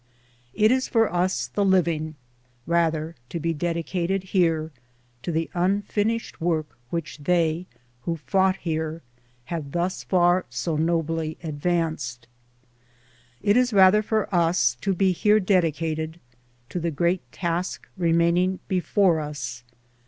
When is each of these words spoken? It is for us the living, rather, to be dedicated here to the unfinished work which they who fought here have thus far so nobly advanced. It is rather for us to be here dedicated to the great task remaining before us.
It 0.55 0.71
is 0.71 0.87
for 0.87 1.13
us 1.13 1.49
the 1.49 1.63
living, 1.63 2.15
rather, 2.65 3.13
to 3.29 3.39
be 3.39 3.53
dedicated 3.53 4.23
here 4.23 4.71
to 5.21 5.31
the 5.31 5.47
unfinished 5.53 6.41
work 6.41 6.75
which 6.89 7.19
they 7.19 7.67
who 8.01 8.15
fought 8.17 8.55
here 8.55 9.03
have 9.53 9.73
thus 9.73 10.03
far 10.03 10.47
so 10.49 10.75
nobly 10.75 11.37
advanced. 11.43 12.27
It 13.43 13.55
is 13.55 13.73
rather 13.73 14.01
for 14.01 14.27
us 14.33 14.75
to 14.81 14.95
be 14.95 15.11
here 15.11 15.39
dedicated 15.39 16.19
to 16.69 16.79
the 16.79 16.89
great 16.89 17.31
task 17.31 17.87
remaining 17.95 18.57
before 18.67 19.19
us. 19.19 19.63